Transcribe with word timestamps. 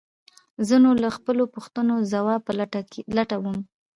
زه 0.67 0.75
نو 0.83 0.89
د 1.03 1.05
خپلو 1.17 1.43
پوښتنو 1.55 1.93
د 1.99 2.03
ځواب 2.13 2.39
په 2.45 2.51
لټه 3.17 3.37
وم. 3.43 3.57